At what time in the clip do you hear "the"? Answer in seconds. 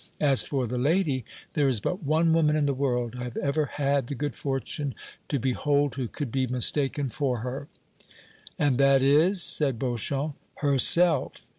0.65-0.79, 2.65-2.73, 4.07-4.15